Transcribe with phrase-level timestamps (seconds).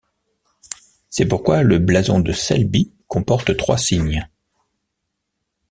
[1.11, 4.27] C'est pourquoi le blason de Selby comporte trois cygnes.